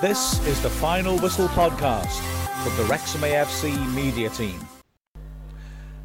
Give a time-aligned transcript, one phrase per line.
[0.00, 2.22] This is the Final Whistle podcast
[2.64, 4.58] from the Wrexham AFC media team.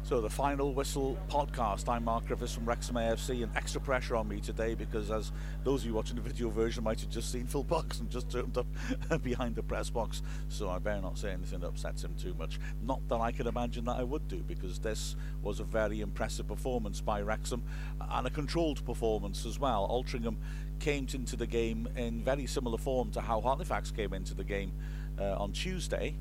[0.06, 1.88] So, the Final Whistle podcast.
[1.88, 5.32] I'm Mark Griffiths from Wrexham AFC, and extra pressure on me today because, as
[5.64, 8.56] those of you watching the video version might have just seen, Phil Buxton just turned
[8.56, 8.68] up
[9.24, 10.22] behind the press box.
[10.48, 12.60] So, I better not say anything that upsets him too much.
[12.84, 16.46] Not that I can imagine that I would do, because this was a very impressive
[16.46, 17.64] performance by Wrexham
[18.00, 19.88] and a controlled performance as well.
[19.90, 20.36] Altrincham
[20.78, 24.70] came into the game in very similar form to how Halifax came into the game
[25.18, 26.14] uh, on Tuesday,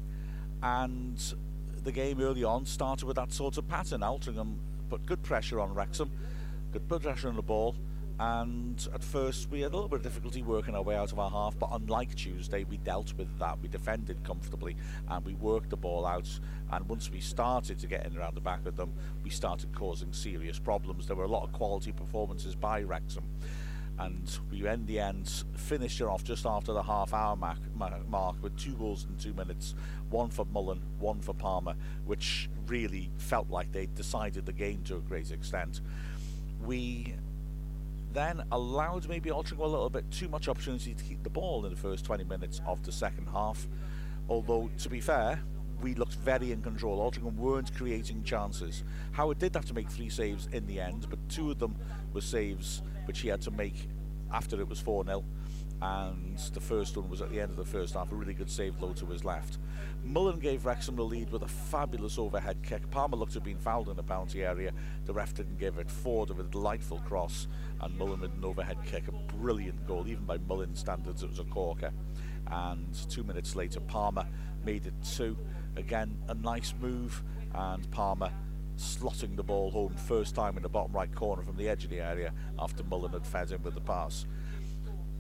[0.64, 1.36] and
[1.86, 4.02] the game early on started with that sort of pattern.
[4.02, 4.56] Altrincham
[4.90, 6.12] put good pressure on Wrexham,
[6.72, 7.76] good pressure on the ball,
[8.20, 11.20] and at first we had a little bit of difficulty working our way out of
[11.20, 13.60] our half, but unlike Tuesday, we dealt with that.
[13.62, 14.76] We defended comfortably
[15.10, 16.28] and we worked the ball out.
[16.72, 18.94] And once we started to get in around the back of them,
[19.24, 21.06] we started causing serious problems.
[21.06, 23.26] There were a lot of quality performances by Wrexham
[24.00, 27.58] and we in the end finished it off just after the half hour mark,
[28.08, 29.76] mark with two goals in two minutes
[30.10, 34.98] one for Mullin one for Palmer which really felt like they decided the game to
[34.98, 35.82] a great extent.
[36.62, 37.16] We
[38.12, 41.72] then allowed maybe Altrincham a little bit too much opportunity to keep the ball in
[41.72, 43.68] the first 20 minutes of the second half
[44.30, 45.42] although to be fair
[45.82, 47.00] we looked very in control.
[47.00, 48.84] Altrincham weren't creating chances.
[49.12, 51.76] Howard did have to make three saves in the end, but two of them
[52.14, 53.88] were saves which he had to make
[54.32, 55.24] after it was 4 0.
[55.82, 58.50] And the first one was at the end of the first half, a really good
[58.50, 59.58] save low to his left.
[60.04, 62.90] Mullin gave Wrexham the lead with a fabulous overhead kick.
[62.92, 64.72] Palmer looked to have been fouled in the penalty area.
[65.06, 65.90] The ref didn't give it.
[65.90, 67.48] Forde with a delightful cross,
[67.82, 69.10] and Mullin with an overhead kick.
[69.10, 71.92] A brilliant goal, even by Mullin standards, it was a corker.
[72.48, 74.26] And two minutes later, Palmer
[74.64, 75.38] made it two.
[75.78, 77.22] Again, a nice move,
[77.54, 78.32] and Palmer
[78.78, 81.90] slotting the ball home first time in the bottom right corner from the edge of
[81.90, 84.26] the area after Mullin had fed him with the pass.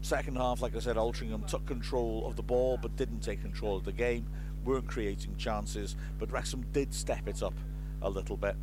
[0.01, 3.77] Second half, like I said, Altrincham took control of the ball but didn't take control
[3.77, 4.27] of the game,
[4.63, 7.55] weren't creating chances, but Wrexham did step it up
[8.01, 8.55] a little bit.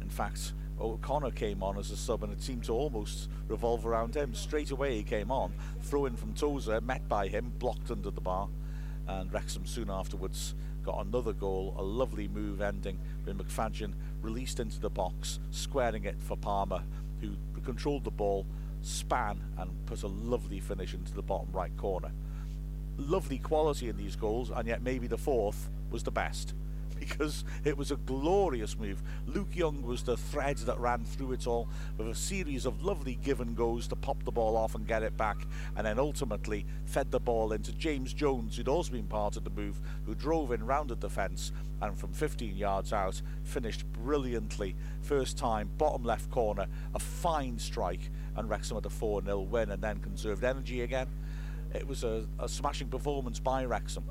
[0.00, 4.14] In fact, O'Connor came on as a sub and it seemed to almost revolve around
[4.14, 4.34] him.
[4.34, 8.20] Straight away he came on, throw in from Tozer, met by him, blocked under the
[8.20, 8.48] bar,
[9.08, 10.54] and Wrexham soon afterwards
[10.86, 13.92] got another goal, a lovely move ending with McFadzean
[14.22, 16.82] released into the box, squaring it for Palmer,
[17.20, 17.32] who
[17.64, 18.46] controlled the ball,
[18.82, 22.12] span, and put a lovely finish into the bottom right corner.
[22.98, 26.54] Lovely quality in these goals, and yet maybe the fourth was the best
[26.98, 29.02] because it was a glorious move.
[29.26, 33.18] Luke Young was the thread that ran through it all with a series of lovely
[33.22, 35.46] give and goes to pop the ball off and get it back,
[35.76, 39.50] and then ultimately fed the ball into James Jones, who'd also been part of the
[39.50, 41.52] move, who drove in round the defence
[41.82, 44.74] and from 15 yards out finished brilliantly.
[45.02, 49.70] First time, bottom left corner, a fine strike, and Wrexham had a 4 0 win
[49.70, 51.08] and then conserved energy again.
[51.74, 54.04] It was a, a smashing performance by Wrexham.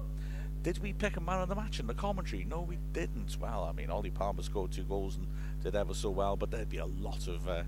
[0.66, 2.44] Did we pick a man of the match in the commentary?
[2.44, 3.38] No, we didn't.
[3.40, 5.28] Well, I mean, Ollie Palmer scored two goals and
[5.62, 7.62] did ever so well, but there'd be a lot of uh,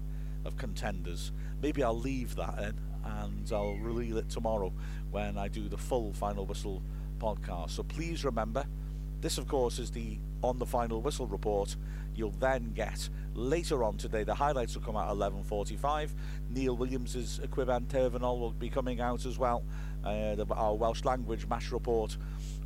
[0.45, 1.31] of contenders.
[1.61, 4.73] Maybe I'll leave that in and I'll reveal it tomorrow
[5.11, 6.81] when I do the full Final Whistle
[7.19, 7.69] podcast.
[7.69, 8.65] So please remember,
[9.21, 11.75] this of course is the on the Final Whistle report.
[12.15, 14.23] You'll then get later on today.
[14.23, 16.15] The highlights will come out at 11:45.
[16.49, 19.63] Neil Williams's Y Chwiban Terfynol will be coming out as well.
[20.03, 22.17] Uh, the, our Welsh language match report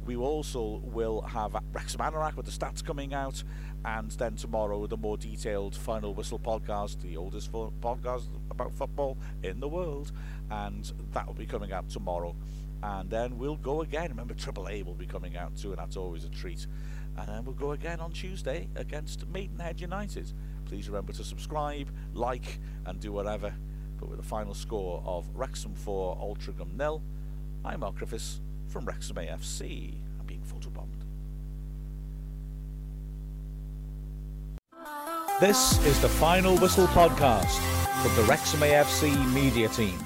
[0.05, 3.43] we also will have Rex Anorak with the stats coming out,
[3.85, 9.59] and then tomorrow the more detailed Final Whistle podcast, the oldest podcast about football in
[9.59, 10.11] the world,
[10.49, 12.35] and that will be coming out tomorrow.
[12.83, 14.09] And then we'll go again.
[14.09, 16.67] Remember, Triple A will be coming out too, and that's always a treat.
[17.17, 20.31] And then we'll go again on Tuesday against Maidenhead United.
[20.65, 23.53] Please remember to subscribe, like, and do whatever.
[23.99, 27.03] But with a final score of Wrexham 4, Altrincham nil,
[27.63, 29.93] I'm Mark Griffiths from Wrexham AFC.
[30.19, 30.87] I'm being photobombed.
[35.39, 37.59] This is the Final Whistle podcast
[38.01, 39.99] from the Wrexham AFC media team.